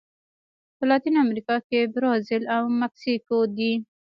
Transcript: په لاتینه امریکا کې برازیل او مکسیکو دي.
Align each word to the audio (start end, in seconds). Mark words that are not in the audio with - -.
په 0.77 0.83
لاتینه 0.89 1.19
امریکا 1.25 1.55
کې 1.67 1.91
برازیل 1.93 2.43
او 2.55 2.63
مکسیکو 2.81 3.37
دي. 3.57 3.73